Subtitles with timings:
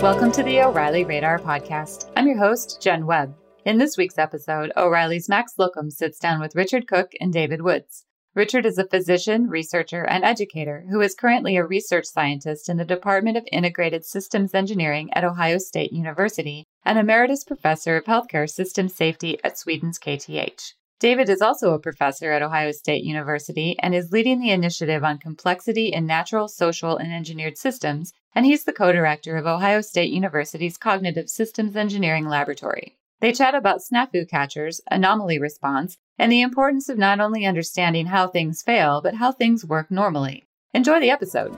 [0.00, 2.12] Welcome to the O'Reilly Radar Podcast.
[2.16, 3.34] I'm your host, Jen Webb.
[3.64, 8.04] In this week's episode, O'Reilly's Mac Slocum sits down with Richard Cook and David Woods.
[8.32, 12.84] Richard is a physician, researcher, and educator who is currently a research scientist in the
[12.84, 18.94] Department of Integrated Systems Engineering at Ohio State University and emeritus professor of healthcare systems
[18.94, 20.74] safety at Sweden's KTH.
[21.00, 25.18] David is also a professor at Ohio State University and is leading the initiative on
[25.18, 30.10] complexity in natural, social, and engineered systems, and he's the co director of Ohio State
[30.10, 32.96] University's Cognitive Systems Engineering Laboratory.
[33.20, 38.26] They chat about snafu catchers, anomaly response, and the importance of not only understanding how
[38.26, 40.46] things fail, but how things work normally.
[40.74, 41.56] Enjoy the episode.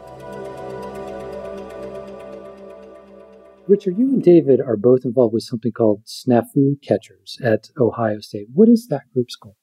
[3.71, 8.49] Richard, you and David are both involved with something called Snafu Catchers at Ohio State.
[8.53, 9.57] What is that group's goal?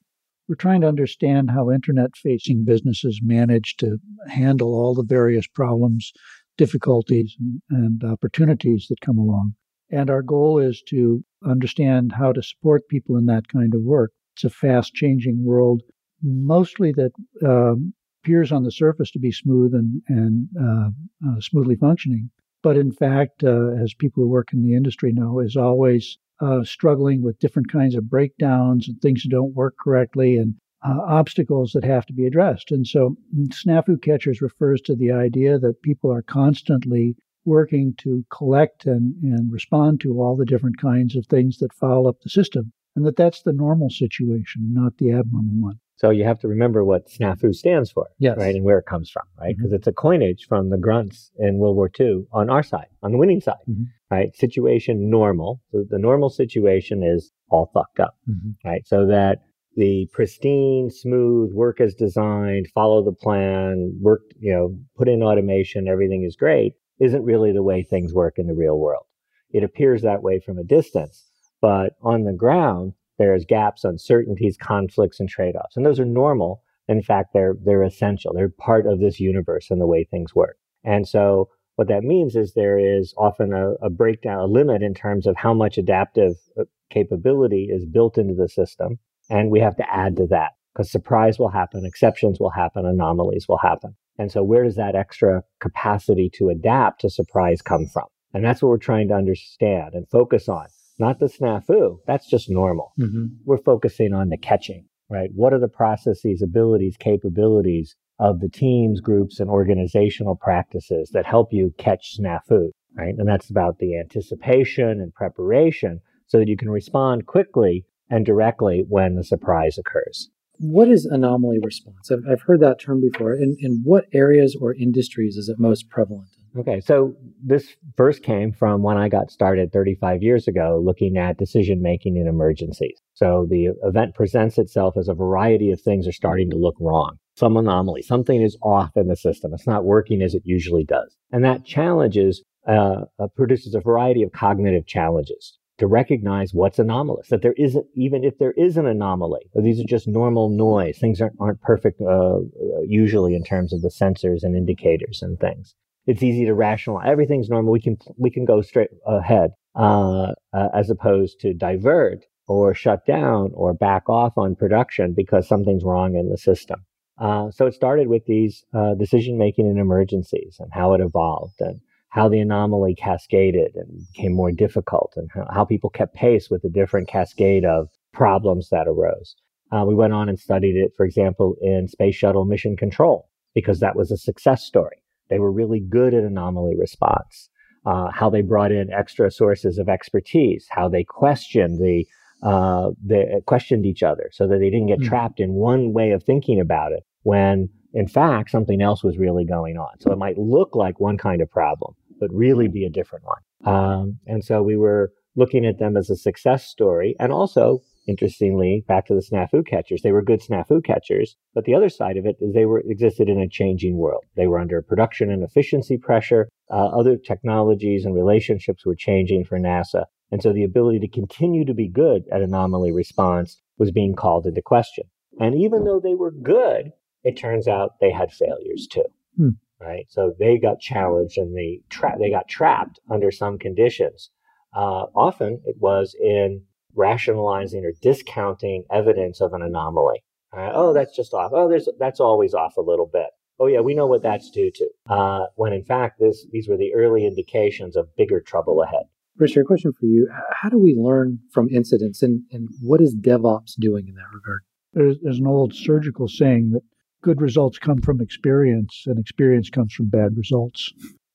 [0.47, 3.97] We're trying to understand how internet facing businesses manage to
[4.29, 6.13] handle all the various problems,
[6.57, 7.35] difficulties,
[7.69, 9.55] and, opportunities that come along.
[9.91, 14.13] And our goal is to understand how to support people in that kind of work.
[14.37, 15.81] It's a fast changing world,
[16.23, 17.11] mostly that
[17.45, 20.89] um, appears on the surface to be smooth and, and uh,
[21.27, 22.29] uh, smoothly functioning
[22.63, 26.63] but in fact, uh, as people who work in the industry know, is always uh,
[26.63, 30.55] struggling with different kinds of breakdowns and things that don't work correctly and
[30.85, 32.71] uh, obstacles that have to be addressed.
[32.71, 38.23] And so, mm, snafu catchers refers to the idea that people are constantly working to
[38.29, 42.29] collect and, and respond to all the different kinds of things that foul up the
[42.29, 45.79] system, and that that's the normal situation, not the abnormal one.
[45.97, 48.37] So you have to remember what snafu stands for, yes.
[48.37, 49.55] right, and where it comes from, right?
[49.57, 49.77] Because mm-hmm.
[49.77, 53.17] it's a coinage from the grunts in World War II on our side, on the
[53.17, 53.83] winning side, mm-hmm.
[54.11, 54.35] right?
[54.35, 55.59] Situation normal.
[55.71, 58.67] So the normal situation is all fucked up, mm-hmm.
[58.67, 58.87] right?
[58.87, 59.39] So that
[59.75, 65.87] the pristine, smooth, work as designed, follow the plan, work, you know, put in automation,
[65.87, 69.05] everything is great, isn't really the way things work in the real world.
[69.51, 71.25] It appears that way from a distance,
[71.59, 75.75] but on the ground, there's gaps, uncertainties, conflicts, and trade-offs.
[75.75, 76.61] And those are normal.
[76.87, 78.33] In fact, they're they're essential.
[78.33, 80.57] They're part of this universe and the way things work.
[80.83, 84.93] And so what that means is there is often a, a breakdown, a limit in
[84.93, 88.99] terms of how much adaptive uh, capability is built into the system.
[89.29, 93.47] And we have to add to that because surprise will happen, exceptions will happen, anomalies
[93.47, 93.95] will happen.
[94.17, 98.05] And so where does that extra capacity to adapt to surprise come from?
[98.33, 100.67] And that's what we're trying to understand and focus on
[100.99, 101.97] not the snafu.
[102.07, 102.93] That's just normal.
[102.99, 103.25] Mm-hmm.
[103.45, 105.29] We're focusing on the catching, right?
[105.33, 111.49] What are the processes, abilities, capabilities of the teams, groups, and organizational practices that help
[111.51, 113.13] you catch snafu, right?
[113.17, 118.83] And that's about the anticipation and preparation so that you can respond quickly and directly
[118.87, 120.29] when the surprise occurs.
[120.59, 122.11] What is anomaly response?
[122.11, 123.33] I've, I've heard that term before.
[123.33, 126.29] In, in what areas or industries is it most prevalent?
[126.57, 131.37] Okay, so this first came from when I got started 35 years ago looking at
[131.37, 132.99] decision making in emergencies.
[133.13, 137.17] So the event presents itself as a variety of things are starting to look wrong.
[137.35, 139.53] Some anomaly, something is off in the system.
[139.53, 141.15] It's not working as it usually does.
[141.31, 147.27] And that challenges, uh, uh, produces a variety of cognitive challenges to recognize what's anomalous,
[147.27, 150.97] that there isn't, even if there is an anomaly, these are just normal noise.
[150.97, 152.39] Things aren't, aren't perfect, uh, uh,
[152.87, 155.75] usually in terms of the sensors and indicators and things
[156.07, 157.07] it's easy to rationalize.
[157.07, 157.71] Everything's normal.
[157.71, 163.05] We can we can go straight ahead, uh, uh, as opposed to divert or shut
[163.05, 166.79] down or back off on production because something's wrong in the system.
[167.19, 171.59] Uh, so it started with these uh, decision making in emergencies and how it evolved
[171.59, 176.49] and how the anomaly cascaded and became more difficult and how, how people kept pace
[176.49, 179.35] with the different cascade of problems that arose.
[179.71, 183.79] Uh, we went on and studied it, for example, in space shuttle mission control because
[183.79, 184.97] that was a success story.
[185.29, 187.49] They were really good at anomaly response.
[187.85, 192.05] Uh, how they brought in extra sources of expertise, how they questioned the
[192.43, 195.07] uh, they questioned each other so that they didn't get mm.
[195.07, 199.45] trapped in one way of thinking about it when in fact something else was really
[199.45, 199.99] going on.
[199.99, 203.73] So it might look like one kind of problem, but really be a different one.
[203.73, 208.83] Um, and so we were looking at them as a success story and also interestingly,
[208.87, 211.35] back to the snafu catchers, they were good snafu catchers.
[211.53, 214.23] But the other side of it is they were existed in a changing world.
[214.35, 216.49] They were under production and efficiency pressure.
[216.71, 220.05] Uh, other technologies and relationships were changing for NASA.
[220.31, 224.45] And so the ability to continue to be good at anomaly response was being called
[224.45, 225.05] into question.
[225.39, 226.91] And even though they were good,
[227.23, 229.05] it turns out they had failures too.
[229.37, 229.49] Hmm.
[229.79, 230.07] Right.
[230.09, 234.31] So they got challenged and they tra- they got trapped under some conditions.
[234.75, 236.63] Uh, often it was in
[236.97, 240.23] rationalizing or discounting evidence of an anomaly.
[240.55, 241.51] Uh, oh, that's just off.
[241.53, 243.27] Oh, there's that's always off a little bit.
[243.59, 244.89] oh yeah, we know what that's due to.
[245.09, 249.05] Uh, when in fact, this, these were the early indications of bigger trouble ahead.
[249.37, 250.27] Richard, a question for you.
[250.51, 254.61] How do we learn from incidents and, and what is DevOps doing in that regard?
[254.93, 256.81] There's, there's an old surgical saying that
[257.21, 260.91] good results come from experience and experience comes from bad results.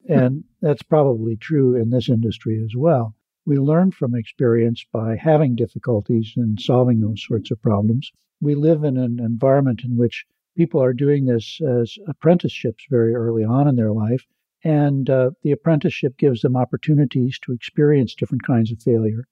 [0.09, 3.15] and that's probably true in this industry as well.
[3.45, 8.13] We learn from experience by having difficulties and solving those sorts of problems.
[8.41, 10.25] We live in an environment in which
[10.57, 14.29] people are doing this as apprenticeships very early on in their life.
[14.63, 19.25] And uh, the apprenticeship gives them opportunities to experience different kinds of failure.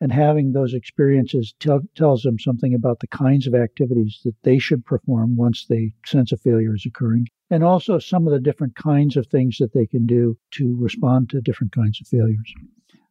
[0.00, 4.60] And having those experiences tell, tells them something about the kinds of activities that they
[4.60, 7.26] should perform once they sense a failure is occurring.
[7.50, 11.30] And also some of the different kinds of things that they can do to respond
[11.30, 12.54] to different kinds of failures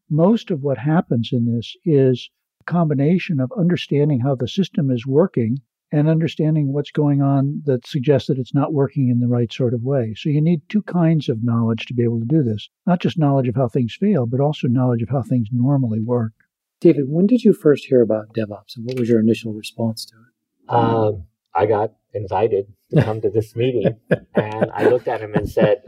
[0.10, 2.30] most of what happens in this is
[2.62, 5.60] a combination of understanding how the system is working
[5.92, 9.74] and understanding what's going on that suggests that it's not working in the right sort
[9.74, 10.14] of way.
[10.18, 12.70] So you need two kinds of knowledge to be able to do this.
[12.86, 16.34] Not just knowledge of how things fail, but also knowledge of how things normally work.
[16.82, 20.16] David, when did you first hear about DevOps and what was your initial response to
[20.16, 20.74] it?
[20.74, 21.24] Um,
[21.54, 23.96] I got invited to come to this meeting
[24.36, 25.84] and I looked at him and said,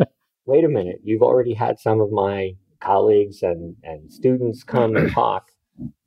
[0.46, 5.12] wait a minute, you've already had some of my colleagues and, and students come and
[5.14, 5.50] talk.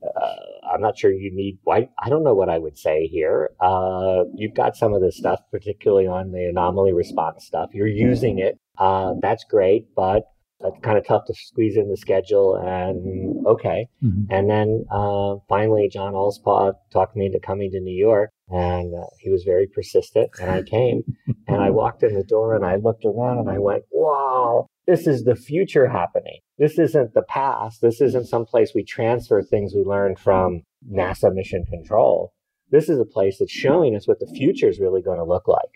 [0.03, 0.37] Uh,
[0.73, 1.91] I'm not sure you need white.
[1.99, 3.51] I don't know what I would say here.
[3.61, 7.71] Uh, you've got some of this stuff, particularly on the anomaly response stuff.
[7.73, 8.59] You're using it.
[8.79, 10.25] Uh, that's great, but
[10.63, 12.57] it's kind of tough to squeeze in the schedule.
[12.57, 13.89] And okay.
[14.03, 14.33] Mm-hmm.
[14.33, 19.07] And then uh, finally, John Allspaw talked me into coming to New York, and uh,
[19.19, 20.31] he was very persistent.
[20.41, 21.03] And I came,
[21.47, 25.07] and I walked in the door, and I looked around, and I went, "Wow, this
[25.07, 26.41] is the future happening.
[26.59, 27.81] This isn't the past.
[27.81, 30.63] This isn't some place we transfer things we learned from
[30.93, 32.33] NASA mission control.
[32.71, 35.49] This is a place that's showing us what the future is really going to look
[35.49, 35.71] like.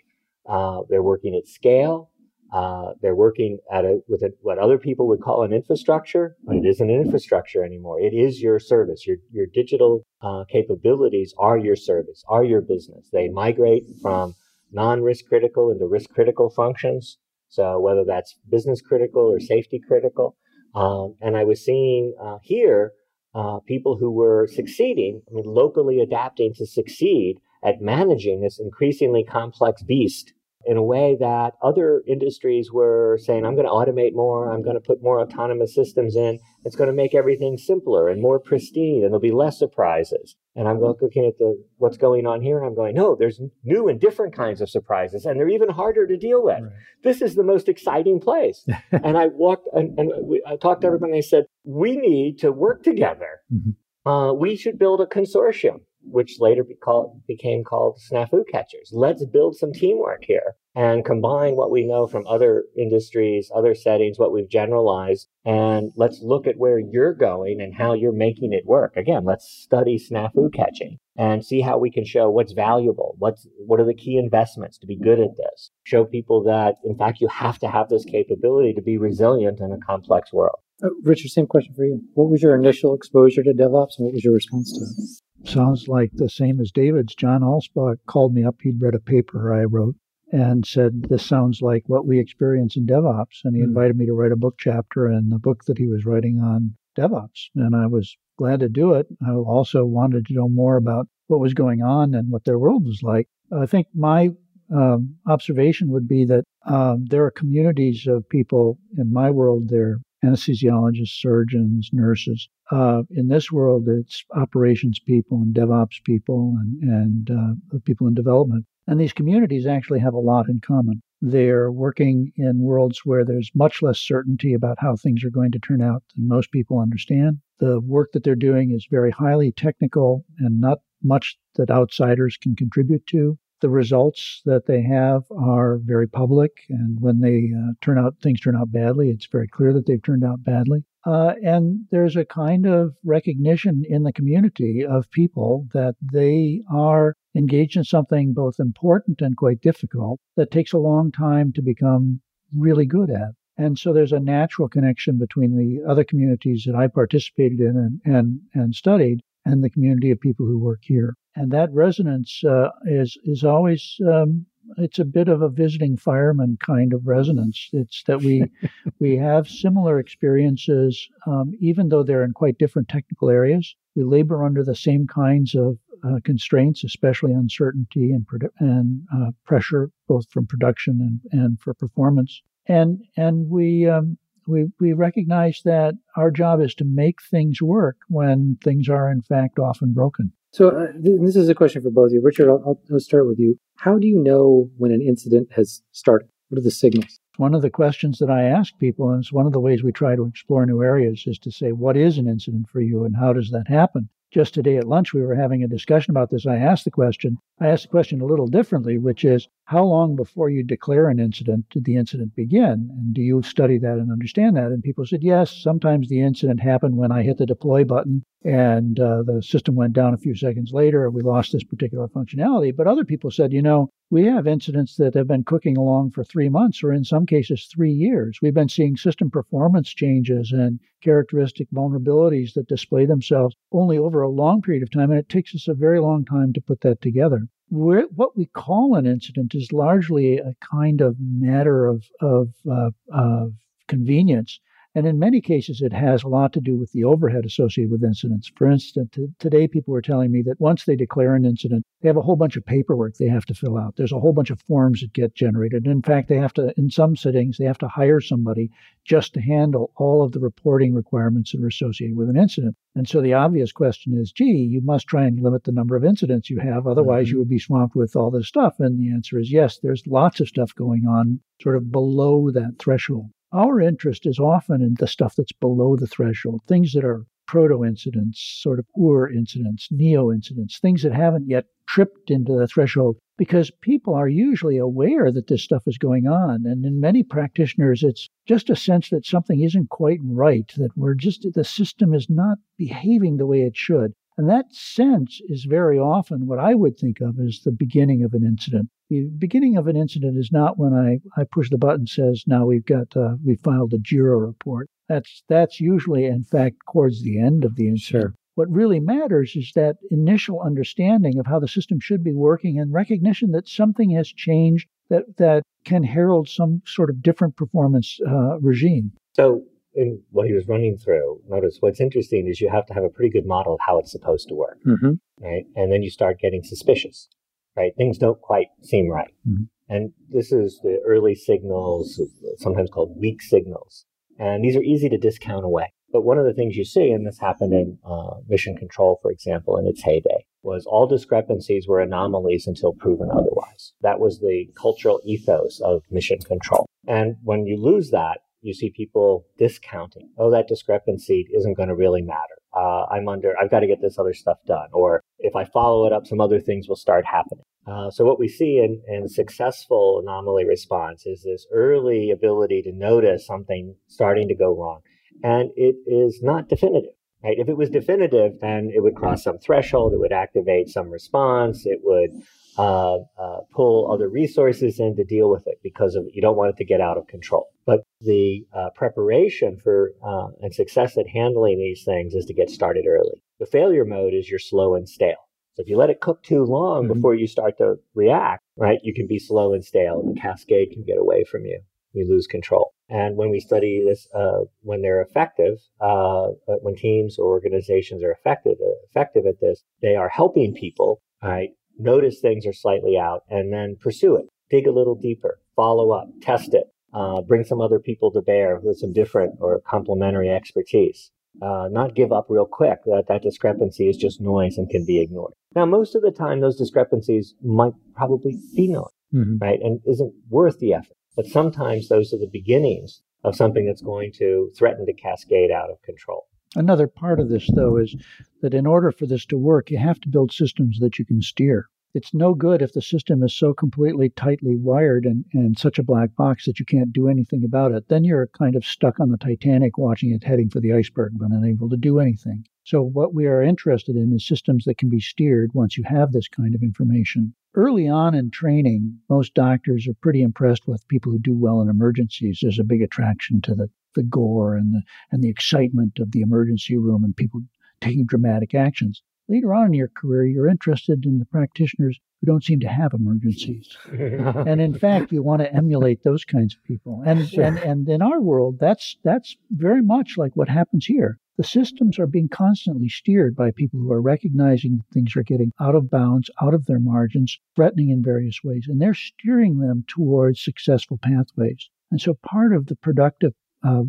[0.47, 2.11] Uh, they're working at scale.
[2.55, 6.55] Uh, they're working at a, with a, what other people would call an infrastructure, but
[6.55, 7.99] it isn't an infrastructure anymore.
[7.99, 9.05] It is your service.
[9.05, 13.09] Your, your digital uh, capabilities are your service, are your business.
[13.11, 14.35] They migrate from
[14.71, 17.17] non-risk critical into risk critical functions.
[17.49, 20.37] So whether that's business critical or safety critical.
[20.73, 22.93] Um, and I was seeing uh, here
[23.33, 27.35] uh, people who were succeeding, I mean, locally adapting to succeed
[27.65, 30.31] at managing this increasingly complex beast
[30.65, 34.75] in a way that other industries were saying, I'm going to automate more, I'm going
[34.75, 39.03] to put more autonomous systems in, it's going to make everything simpler and more pristine,
[39.03, 40.35] and there'll be less surprises.
[40.55, 43.87] And I'm looking at the what's going on here, and I'm going, no, there's new
[43.87, 46.61] and different kinds of surprises, and they're even harder to deal with.
[46.61, 46.71] Right.
[47.03, 48.65] This is the most exciting place.
[48.91, 52.39] and I walked and, and we, I talked to everybody, and I said, we need
[52.39, 53.41] to work together.
[53.53, 54.09] Mm-hmm.
[54.09, 58.91] Uh, we should build a consortium which later be called, became called snafu catchers.
[58.91, 64.19] Let's build some teamwork here and combine what we know from other industries, other settings,
[64.19, 68.65] what we've generalized, and let's look at where you're going and how you're making it
[68.65, 68.97] work.
[68.97, 73.79] Again, let's study snafu catching and see how we can show what's valuable, what's what
[73.79, 75.71] are the key investments to be good at this.
[75.83, 79.71] Show people that in fact you have to have this capability to be resilient in
[79.71, 80.59] a complex world.
[80.83, 82.01] Uh, Richard, same question for you.
[82.15, 85.24] What was your initial exposure to DevOps and what was your response to it?
[85.47, 87.15] Sounds like the same as David's.
[87.15, 88.55] John Allspaw called me up.
[88.61, 89.95] He'd read a paper I wrote
[90.31, 93.41] and said, This sounds like what we experience in DevOps.
[93.43, 93.65] And he mm.
[93.65, 96.75] invited me to write a book chapter in the book that he was writing on
[96.97, 97.49] DevOps.
[97.55, 99.07] And I was glad to do it.
[99.25, 102.85] I also wanted to know more about what was going on and what their world
[102.85, 103.27] was like.
[103.51, 104.31] I think my
[104.73, 109.69] um, observation would be that um, there are communities of people in my world.
[109.69, 112.49] They're anesthesiologists, surgeons, nurses.
[112.71, 118.13] Uh, in this world, it's operations people and DevOps people and, and uh, people in
[118.13, 118.65] development.
[118.87, 121.01] And these communities actually have a lot in common.
[121.21, 125.59] They're working in worlds where there's much less certainty about how things are going to
[125.59, 127.39] turn out than most people understand.
[127.59, 132.55] The work that they're doing is very highly technical and not much that outsiders can
[132.55, 137.97] contribute to the results that they have are very public, and when they uh, turn
[137.97, 140.83] out things turn out badly, it's very clear that they've turned out badly.
[141.05, 147.15] Uh, and there's a kind of recognition in the community of people that they are
[147.35, 152.19] engaged in something both important and quite difficult that takes a long time to become
[152.55, 153.31] really good at.
[153.57, 158.01] And so there's a natural connection between the other communities that I participated in and,
[158.03, 162.69] and, and studied and the community of people who work here and that resonance uh,
[162.85, 164.45] is is always um,
[164.77, 167.69] it's a bit of a visiting fireman kind of resonance.
[167.73, 168.45] It's that we
[168.99, 173.75] we have similar experiences, um, even though they're in quite different technical areas.
[173.95, 178.25] We labor under the same kinds of uh, constraints, especially uncertainty and,
[178.59, 182.41] and uh, pressure, both from production and, and for performance.
[182.67, 184.17] And and we um,
[184.47, 189.21] we we recognize that our job is to make things work when things are in
[189.21, 190.31] fact often broken.
[190.55, 192.49] So uh, th- this is a question for both of you, Richard.
[192.49, 193.59] I'll, I'll start with you.
[193.75, 196.29] How do you know when an incident has started?
[196.47, 197.19] What are the signals?
[197.35, 199.91] One of the questions that I ask people, and it's one of the ways we
[199.91, 203.17] try to explore new areas, is to say, what is an incident for you and
[203.17, 204.07] how does that happen?
[204.31, 206.47] Just today at lunch, we were having a discussion about this.
[206.47, 210.15] I asked the question, I asked the question a little differently, which is how long
[210.15, 212.87] before you declare an incident did the incident begin?
[212.91, 214.67] And do you study that and understand that?
[214.67, 218.99] And people said, yes, sometimes the incident happened when I hit the deploy button and
[218.99, 222.75] uh, the system went down a few seconds later, we lost this particular functionality.
[222.75, 226.23] But other people said, you know, we have incidents that have been cooking along for
[226.23, 228.37] three months or in some cases three years.
[228.43, 234.29] We've been seeing system performance changes and characteristic vulnerabilities that display themselves only over a
[234.29, 237.01] long period of time, and it takes us a very long time to put that
[237.01, 237.47] together.
[237.69, 243.53] What we call an incident is largely a kind of matter of, of, uh, of
[243.87, 244.59] convenience
[244.95, 248.01] and in many cases, it has a lot to do with the overhead associated with
[248.01, 248.49] incidents.
[248.55, 252.07] For instance, t- today people were telling me that once they declare an incident, they
[252.07, 253.97] have a whole bunch of paperwork they have to fill out.
[253.97, 255.85] There's a whole bunch of forms that get generated.
[255.85, 258.71] in fact, they have to, in some settings, they have to hire somebody
[259.03, 262.77] just to handle all of the reporting requirements that are associated with an incident.
[262.95, 266.05] And so the obvious question is, gee, you must try and limit the number of
[266.05, 266.87] incidents you have.
[266.87, 267.33] Otherwise, mm-hmm.
[267.33, 268.79] you would be swamped with all this stuff.
[268.79, 272.75] And the answer is yes, there's lots of stuff going on sort of below that
[272.79, 273.29] threshold.
[273.55, 277.85] Our interest is often in the stuff that's below the threshold, things that are proto
[277.85, 283.15] incidents, sort of Ur incidents, neo incidents, things that haven't yet tripped into the threshold
[283.37, 286.65] because people are usually aware that this stuff is going on.
[286.65, 291.15] And in many practitioners, it's just a sense that something isn't quite right, that we're
[291.15, 294.11] just, the system is not behaving the way it should.
[294.37, 298.33] And that sense is very often what I would think of as the beginning of
[298.33, 298.89] an incident.
[299.09, 302.65] The beginning of an incident is not when I, I push the button says now
[302.65, 304.89] we've got uh, we filed a JIRA report.
[305.07, 308.23] That's that's usually in fact towards the end of the incident.
[308.23, 308.35] Sure.
[308.55, 312.91] What really matters is that initial understanding of how the system should be working and
[312.91, 318.59] recognition that something has changed that that can herald some sort of different performance uh,
[318.59, 319.11] regime.
[319.33, 319.63] So
[319.95, 323.09] in what he was running through, notice what's interesting is you have to have a
[323.09, 325.13] pretty good model of how it's supposed to work, mm-hmm.
[325.41, 325.63] right?
[325.75, 327.29] And then you start getting suspicious,
[327.75, 327.93] right?
[327.97, 329.33] Things don't quite seem right.
[329.47, 329.63] Mm-hmm.
[329.87, 332.19] And this is the early signals,
[332.57, 334.05] sometimes called weak signals.
[334.37, 335.93] And these are easy to discount away.
[336.11, 339.31] But one of the things you see, and this happened in uh, mission control, for
[339.31, 343.93] example, in its heyday, was all discrepancies were anomalies until proven otherwise.
[344.01, 346.85] That was the cultural ethos of mission control.
[347.07, 350.29] And when you lose that, you see people discounting.
[350.37, 352.57] Oh, that discrepancy isn't going to really matter.
[352.75, 354.89] Uh, I'm under, I've got to get this other stuff done.
[354.91, 357.63] Or if I follow it up, some other things will start happening.
[357.87, 362.91] Uh, so what we see in, in successful anomaly response is this early ability to
[362.91, 365.01] notice something starting to go wrong.
[365.43, 367.13] And it is not definitive.
[367.43, 367.59] Right?
[367.59, 371.85] If it was definitive, then it would cross some threshold, it would activate some response,
[371.85, 372.31] it would
[372.77, 376.71] uh, uh, pull other resources in to deal with it because of you don't want
[376.71, 377.67] it to get out of control.
[377.85, 382.69] But the uh, preparation for uh, and success at handling these things is to get
[382.69, 383.41] started early.
[383.59, 385.47] The failure mode is you're slow and stale.
[385.75, 387.13] So if you let it cook too long mm-hmm.
[387.13, 390.91] before you start to react, right, you can be slow and stale, and the cascade
[390.91, 391.81] can get away from you.
[392.13, 392.93] You lose control.
[393.09, 396.47] And when we study this, uh, when they're effective, uh,
[396.81, 398.77] when teams or organizations are effective
[399.09, 403.97] effective at this, they are helping people right notice things are slightly out, and then
[403.99, 404.45] pursue it.
[404.69, 408.79] Dig a little deeper, follow up, test it, uh, bring some other people to bear
[408.81, 411.31] with some different or complementary expertise.
[411.61, 415.21] Uh, not give up real quick that that discrepancy is just noise and can be
[415.21, 415.53] ignored.
[415.73, 419.57] Now, most of the time, those discrepancies might probably be noise, mm-hmm.
[419.59, 421.15] right, and isn't worth the effort.
[421.35, 425.89] But sometimes those are the beginnings of something that's going to threaten to cascade out
[425.89, 426.47] of control.
[426.75, 428.15] Another part of this, though, is
[428.61, 431.41] that in order for this to work, you have to build systems that you can
[431.41, 431.87] steer.
[432.13, 436.03] It's no good if the system is so completely tightly wired and, and such a
[436.03, 438.07] black box that you can't do anything about it.
[438.07, 441.51] Then you're kind of stuck on the Titanic watching it heading for the iceberg, but
[441.51, 442.65] unable to do anything.
[442.85, 446.31] So, what we are interested in is systems that can be steered once you have
[446.31, 447.55] this kind of information.
[447.73, 451.89] Early on in training, most doctors are pretty impressed with people who do well in
[451.89, 452.59] emergencies.
[452.61, 455.01] There's a big attraction to the the gore and the
[455.31, 457.63] and the excitement of the emergency room and people
[458.01, 459.23] taking dramatic actions.
[459.47, 463.13] Later on in your career, you're interested in the practitioners who don't seem to have
[463.13, 463.97] emergencies.
[464.11, 467.23] and in fact, you want to emulate those kinds of people.
[467.25, 467.63] And, sure.
[467.63, 471.39] and and in our world, that's that's very much like what happens here.
[471.57, 475.95] The systems are being constantly steered by people who are recognizing things are getting out
[475.95, 480.63] of bounds, out of their margins, threatening in various ways, and they're steering them towards
[480.63, 481.89] successful pathways.
[482.11, 484.03] And so part of the productive uh,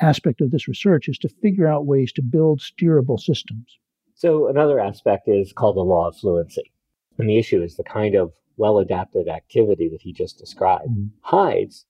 [0.00, 3.78] aspect of this research is to figure out ways to build steerable systems.
[4.14, 6.72] So another aspect is called the law of fluency.
[7.18, 11.06] And the issue is the kind of well adapted activity that he just described mm-hmm.
[11.20, 11.84] hides,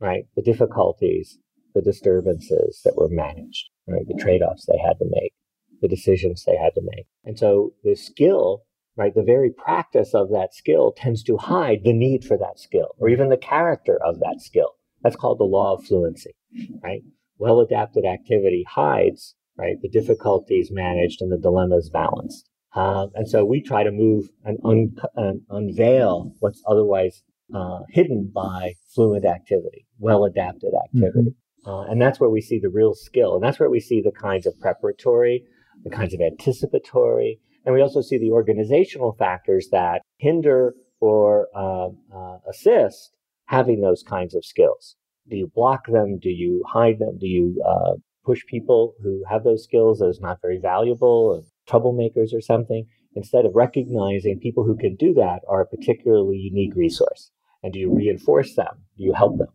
[0.00, 1.38] right, the difficulties,
[1.74, 5.32] the disturbances that were managed, right, the trade offs they had to make,
[5.80, 7.06] the decisions they had to make.
[7.24, 8.62] And so the skill,
[8.96, 12.88] right, the very practice of that skill tends to hide the need for that skill
[12.98, 14.70] or even the character of that skill.
[15.02, 16.34] That's called the law of fluency,
[16.82, 17.02] right?
[17.38, 22.48] Well adapted activity hides, right, the difficulties managed and the dilemmas balanced.
[22.74, 27.22] Um, and so we try to move and, un- and unveil what's otherwise
[27.54, 31.34] uh, hidden by fluent activity, well adapted activity.
[31.66, 33.34] Uh, and that's where we see the real skill.
[33.34, 35.44] And that's where we see the kinds of preparatory,
[35.84, 41.88] the kinds of anticipatory, and we also see the organizational factors that hinder or uh,
[42.14, 44.96] uh assist having those kinds of skills.
[45.28, 46.18] Do you block them?
[46.18, 47.18] Do you hide them?
[47.18, 51.44] Do you uh, push people who have those skills as not very valuable?
[51.68, 56.74] troublemakers or something, instead of recognizing people who can do that are a particularly unique
[56.74, 57.30] resource.
[57.62, 58.84] And do you reinforce them?
[58.96, 59.48] Do you help them?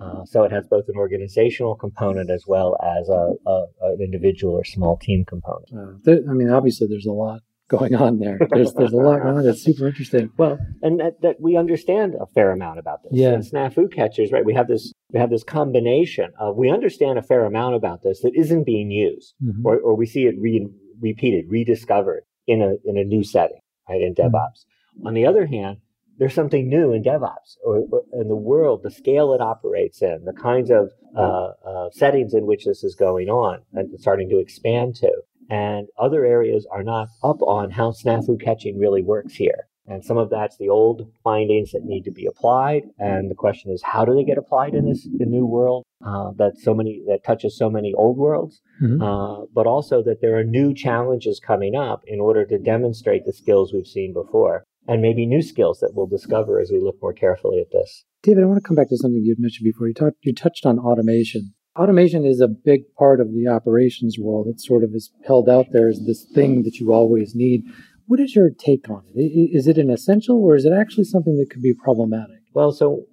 [0.00, 4.54] Uh, so it has both an organizational component as well as a, a an individual
[4.54, 5.72] or small team component.
[5.72, 8.38] Uh, there, I mean, obviously, there's a lot going on there.
[8.50, 9.44] There's there's a lot going on.
[9.44, 10.30] That's super interesting.
[10.36, 13.12] Well, and that, that we understand a fair amount about this.
[13.14, 13.30] Yeah.
[13.30, 14.44] And snafu catchers, right?
[14.44, 18.20] We have this we have this combination of we understand a fair amount about this
[18.20, 19.66] that isn't being used, mm-hmm.
[19.66, 20.68] or, or we see it re-
[21.00, 24.02] repeated, rediscovered in a in a new setting, right?
[24.02, 24.34] In mm-hmm.
[24.34, 24.64] DevOps.
[24.98, 25.06] Mm-hmm.
[25.06, 25.78] On the other hand,
[26.18, 30.32] there's something new in DevOps or, in the world, the scale it operates in, the
[30.32, 34.94] kinds of uh, uh, settings in which this is going on and starting to expand
[34.96, 35.10] to.
[35.50, 39.68] And other areas are not up on how snafu catching really works here.
[39.86, 42.84] And some of that's the old findings that need to be applied.
[42.98, 46.30] And the question is, how do they get applied in this the new world uh,
[46.36, 48.60] that so many that touches so many old worlds?
[48.80, 49.02] Mm-hmm.
[49.02, 53.32] Uh, but also that there are new challenges coming up in order to demonstrate the
[53.32, 57.12] skills we've seen before, and maybe new skills that we'll discover as we look more
[57.12, 58.04] carefully at this.
[58.22, 59.88] David, I want to come back to something you'd mentioned before.
[59.88, 61.54] You talked you touched on automation.
[61.78, 64.46] Automation is a big part of the operations world.
[64.46, 67.64] It sort of is held out there as this thing that you always need.
[68.06, 69.18] What is your take on it?
[69.18, 72.40] Is it an essential or is it actually something that could be problematic?
[72.52, 73.04] Well, so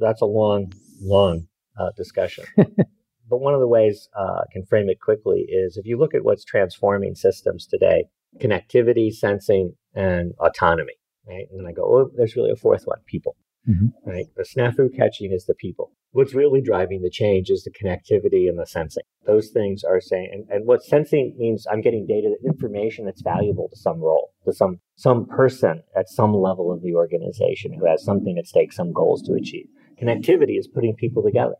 [0.00, 1.46] that's a long, long
[1.78, 2.44] uh, discussion.
[2.56, 6.14] but one of the ways uh, I can frame it quickly is if you look
[6.14, 8.06] at what's transforming systems today,
[8.40, 10.94] connectivity, sensing, and autonomy,
[11.26, 11.46] right?
[11.50, 13.36] And then I go, oh, there's really a fourth one, people,
[13.68, 14.08] mm-hmm.
[14.08, 14.26] right?
[14.36, 15.92] The snafu catching is the people.
[16.12, 19.02] What's really driving the change is the connectivity and the sensing.
[19.26, 23.68] Those things are saying, and, and what sensing means, I'm getting data, information that's valuable
[23.68, 28.04] to some role, to some some person at some level of the organization who has
[28.04, 29.66] something at stake, some goals to achieve.
[30.00, 31.56] Connectivity is putting people together,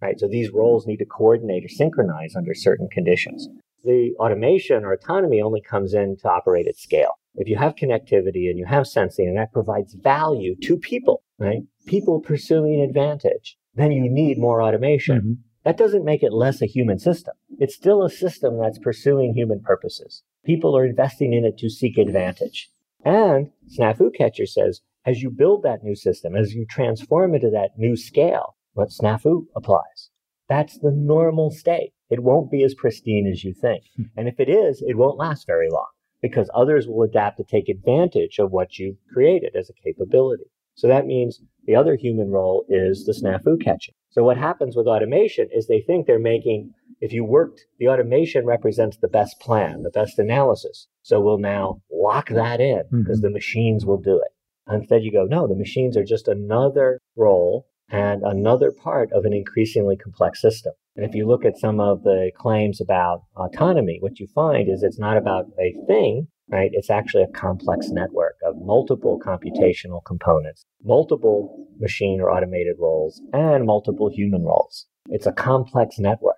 [0.00, 0.18] right?
[0.18, 3.48] So these roles need to coordinate or synchronize under certain conditions.
[3.84, 7.18] The automation or autonomy only comes in to operate at scale.
[7.38, 11.62] If you have connectivity and you have sensing and that provides value to people, right?
[11.86, 15.18] People pursuing advantage then you need more automation.
[15.18, 15.32] Mm-hmm.
[15.64, 17.34] That doesn't make it less a human system.
[17.58, 20.22] It's still a system that's pursuing human purposes.
[20.44, 22.70] People are investing in it to seek advantage.
[23.04, 27.70] And Snafu Catcher says, as you build that new system, as you transform into that
[27.78, 30.10] new scale, what Snafu applies.
[30.48, 31.92] That's the normal state.
[32.10, 33.84] It won't be as pristine as you think.
[33.96, 34.04] Hmm.
[34.16, 35.88] And if it is, it won't last very long
[36.22, 40.44] because others will adapt to take advantage of what you've created as a capability.
[40.74, 43.94] So that means the other human role is the snafu catching.
[44.10, 48.46] So what happens with automation is they think they're making, if you worked, the automation
[48.46, 50.86] represents the best plan, the best analysis.
[51.02, 53.26] So we'll now lock that in because mm-hmm.
[53.26, 54.32] the machines will do it.
[54.72, 59.32] Instead, you go, no, the machines are just another role and another part of an
[59.32, 60.72] increasingly complex system.
[60.96, 64.82] And if you look at some of the claims about autonomy, what you find is
[64.82, 66.70] it's not about a thing, right?
[66.72, 73.64] It's actually a complex network of multiple computational components, multiple machine or automated roles, and
[73.64, 74.86] multiple human roles.
[75.08, 76.36] It's a complex network.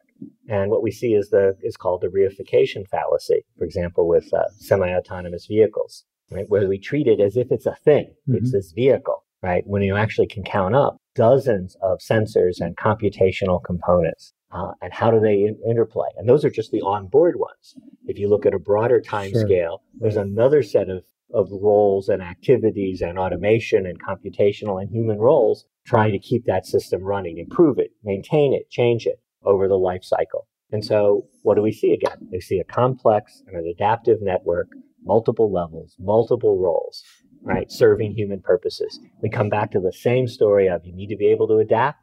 [0.49, 3.45] And what we see is the is called the reification fallacy.
[3.57, 7.77] For example, with uh, semi-autonomous vehicles, right, where we treat it as if it's a
[7.77, 8.13] thing.
[8.29, 8.35] Mm-hmm.
[8.37, 9.63] It's this vehicle, right?
[9.67, 15.11] When you actually can count up dozens of sensors and computational components uh, and how
[15.11, 16.09] do they in- interplay?
[16.16, 17.75] And those are just the onboard ones.
[18.07, 19.46] If you look at a broader time sure.
[19.46, 25.18] scale, there's another set of, of roles and activities and automation and computational and human
[25.18, 29.79] roles trying to keep that system running, improve it, maintain it, change it over the
[29.79, 30.46] life cycle.
[30.73, 32.29] And so what do we see again?
[32.31, 34.68] We see a complex and an adaptive network,
[35.03, 37.03] multiple levels, multiple roles,
[37.42, 37.70] right?
[37.70, 38.98] Serving human purposes.
[39.22, 41.98] We come back to the same story of you need to be able to adapt.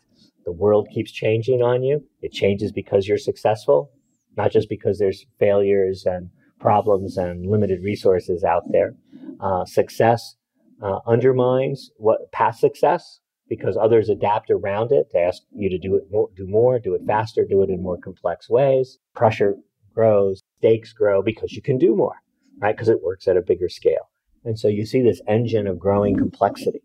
[0.46, 2.04] The world keeps changing on you.
[2.22, 3.92] It changes because you're successful,
[4.36, 8.96] not just because there's failures and problems and limited resources out there.
[9.40, 10.36] Uh, success
[10.82, 13.20] uh, undermines what past success
[13.50, 16.94] because others adapt around it They ask you to do it more, do more, do
[16.96, 19.00] it faster, do it in more complex ways.
[19.16, 19.56] Pressure
[19.94, 22.16] grows, stakes grow because you can do more,
[22.60, 22.76] right?
[22.76, 24.10] Because it works at a bigger scale.
[24.44, 26.82] And so you see this engine of growing complexity.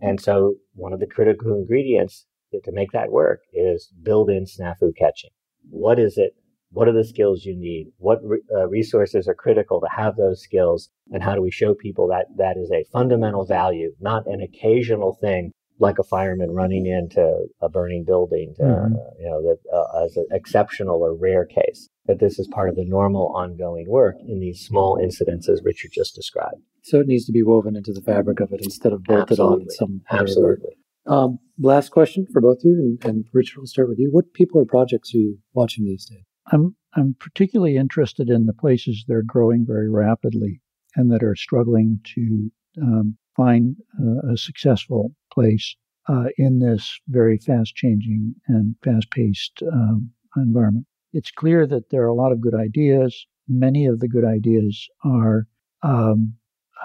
[0.00, 4.94] And so one of the critical ingredients to make that work is build in snafu
[4.96, 5.30] catching.
[5.70, 6.34] What is it?
[6.70, 7.92] What are the skills you need?
[7.98, 10.88] What re- uh, resources are critical to have those skills?
[11.10, 15.14] And how do we show people that that is a fundamental value, not an occasional
[15.20, 18.94] thing like a fireman running into a burning building, to, mm-hmm.
[18.94, 21.88] uh, you know, that uh, as an exceptional or rare case.
[22.06, 25.92] That this is part of the normal ongoing work in these small incidents as Richard
[25.92, 26.60] just described.
[26.82, 29.64] So it needs to be woven into the fabric of it instead of bolted Absolutely.
[29.64, 30.76] on some Absolutely.
[31.06, 34.08] Um, last question for both of you, and, and Richard, we'll start with you.
[34.10, 36.24] What people or projects are you watching these days?
[36.50, 40.60] I'm I'm particularly interested in the places that are growing very rapidly
[40.96, 42.50] and that are struggling to
[42.82, 45.74] um, find uh, a successful place
[46.08, 50.86] uh, in this very fast changing and fast paced um, environment.
[51.12, 53.26] It's clear that there are a lot of good ideas.
[53.48, 55.46] Many of the good ideas are
[55.82, 56.34] um,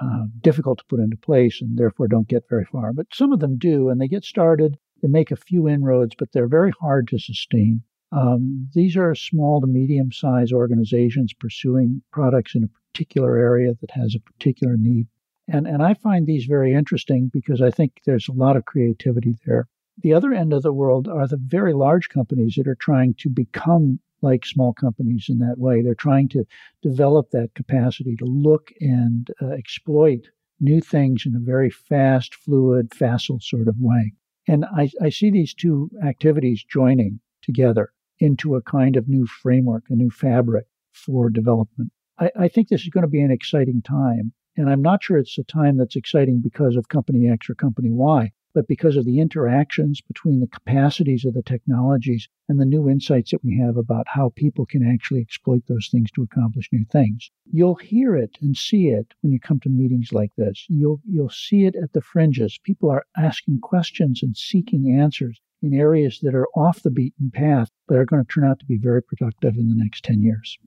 [0.02, 2.94] uh, difficult to put into place and therefore don't get very far.
[2.94, 4.78] But some of them do, and they get started.
[5.02, 7.84] They make a few inroads, but they're very hard to sustain.
[8.12, 13.92] Um, these are small to medium sized organizations pursuing products in a particular area that
[13.92, 15.08] has a particular need.
[15.48, 19.36] And, and I find these very interesting because I think there's a lot of creativity
[19.46, 19.68] there.
[20.02, 23.30] The other end of the world are the very large companies that are trying to
[23.30, 25.82] become like small companies in that way.
[25.82, 26.46] They're trying to
[26.82, 30.28] develop that capacity to look and uh, exploit
[30.60, 34.14] new things in a very fast, fluid, facile sort of way.
[34.48, 39.84] And I, I see these two activities joining together into a kind of new framework,
[39.90, 41.92] a new fabric for development.
[42.20, 44.34] I, I think this is going to be an exciting time.
[44.56, 47.90] And I'm not sure it's a time that's exciting because of company X or company
[47.92, 52.90] Y, but because of the interactions between the capacities of the technologies and the new
[52.90, 56.84] insights that we have about how people can actually exploit those things to accomplish new
[56.92, 57.30] things.
[57.54, 60.66] You'll hear it and see it when you come to meetings like this.
[60.70, 62.60] You'll you'll see it at the fringes.
[62.64, 67.70] People are asking questions and seeking answers in areas that are off the beaten path,
[67.88, 70.58] but are going to turn out to be very productive in the next 10 years.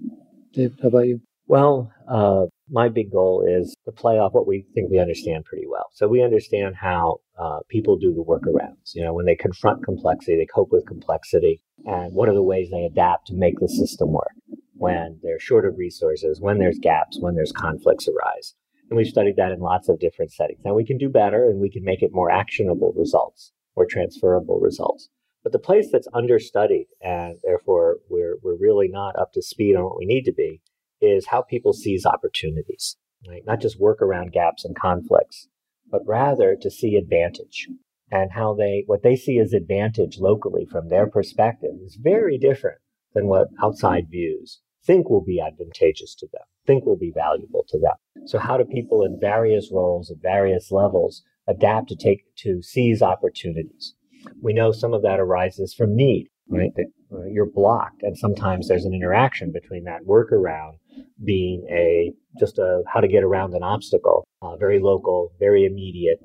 [0.52, 1.20] Dave, how about you?
[1.50, 5.66] Well, uh, my big goal is to play off what we think we understand pretty
[5.68, 5.86] well.
[5.92, 8.94] So we understand how uh, people do the workarounds.
[8.94, 12.70] You know, when they confront complexity, they cope with complexity, and what are the ways
[12.70, 14.30] they adapt to make the system work
[14.74, 18.54] when they're short of resources, when there's gaps, when there's conflicts arise.
[18.88, 20.60] And we've studied that in lots of different settings.
[20.64, 24.60] Now we can do better, and we can make it more actionable results or transferable
[24.60, 25.08] results.
[25.42, 29.82] But the place that's understudied, and therefore we're we're really not up to speed on
[29.82, 30.60] what we need to be,
[31.00, 32.96] is how people seize opportunities,
[33.28, 33.42] right?
[33.46, 35.48] Not just work around gaps and conflicts,
[35.90, 37.68] but rather to see advantage
[38.10, 42.78] and how they, what they see as advantage locally from their perspective is very different
[43.14, 47.78] than what outside views think will be advantageous to them, think will be valuable to
[47.78, 48.26] them.
[48.26, 53.02] So how do people in various roles at various levels adapt to take, to seize
[53.02, 53.94] opportunities?
[54.42, 56.72] We know some of that arises from need, right?
[56.76, 60.78] That uh, you're blocked and sometimes there's an interaction between that workaround
[61.24, 66.20] being a just a how to get around an obstacle, uh, very local, very immediate,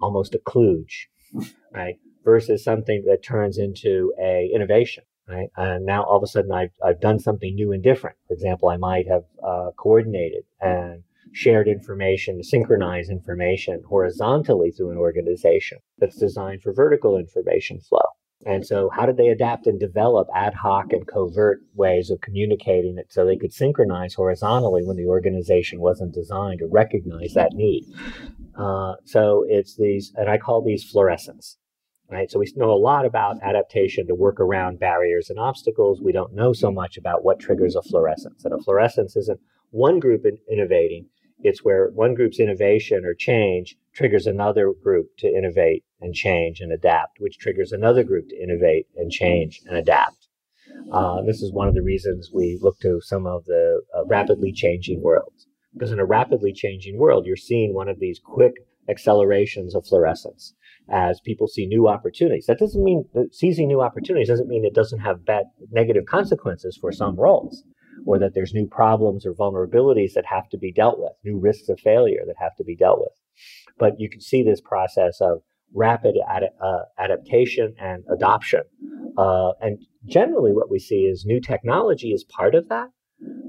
[0.00, 1.06] almost a kludge,
[1.74, 1.96] right?
[2.24, 5.48] Versus something that turns into a innovation, right?
[5.56, 8.16] And now all of a sudden I've, I've done something new and different.
[8.28, 11.02] For example, I might have uh, coordinated and
[11.32, 18.00] shared information, synchronized information horizontally through an organization that's designed for vertical information flow.
[18.46, 22.96] And so, how did they adapt and develop ad hoc and covert ways of communicating
[22.96, 27.84] it so they could synchronize horizontally when the organization wasn't designed to recognize that need?
[28.56, 31.56] Uh, so, it's these, and I call these florescences,
[32.10, 32.30] right?
[32.30, 36.00] So, we know a lot about adaptation to work around barriers and obstacles.
[36.00, 38.44] We don't know so much about what triggers a florescence.
[38.44, 41.10] And a florescence isn't one group in innovating,
[41.42, 46.72] it's where one group's innovation or change triggers another group to innovate and change and
[46.72, 50.28] adapt, which triggers another group to innovate and change and adapt.
[50.92, 54.52] Uh, this is one of the reasons we look to some of the uh, rapidly
[54.52, 55.46] changing worlds.
[55.72, 58.54] Because in a rapidly changing world, you're seeing one of these quick
[58.88, 60.52] accelerations of florescence.
[60.88, 62.46] as people see new opportunities.
[62.46, 66.76] That doesn't mean that seizing new opportunities doesn't mean it doesn't have bad negative consequences
[66.76, 67.62] for some roles
[68.06, 71.68] or that there's new problems or vulnerabilities that have to be dealt with, new risks
[71.68, 73.12] of failure that have to be dealt with.
[73.78, 78.62] But you can see this process of rapid ad- uh, adaptation and adoption.
[79.16, 82.88] Uh, and generally, what we see is new technology is part of that,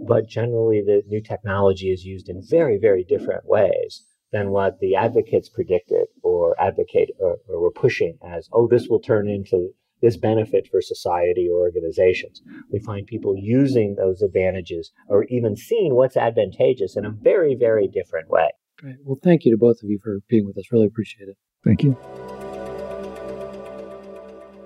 [0.07, 4.95] but generally, the new technology is used in very, very different ways than what the
[4.95, 10.17] advocates predicted or advocate or, or were pushing as, oh, this will turn into this
[10.17, 12.41] benefit for society or organizations.
[12.71, 17.87] We find people using those advantages or even seeing what's advantageous in a very, very
[17.87, 18.49] different way.
[18.79, 18.95] Great.
[19.03, 20.71] Well, thank you to both of you for being with us.
[20.71, 21.37] Really appreciate it.
[21.63, 21.97] Thank you.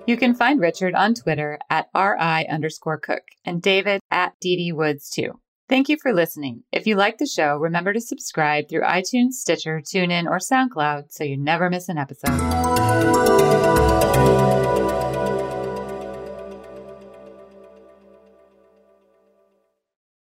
[0.06, 5.10] You can find Richard on Twitter at RI underscore cook and David at DD Woods
[5.10, 5.40] too.
[5.68, 6.62] Thank you for listening.
[6.70, 11.24] If you like the show, remember to subscribe through iTunes, Stitcher, TuneIn, or SoundCloud so
[11.24, 13.85] you never miss an episode.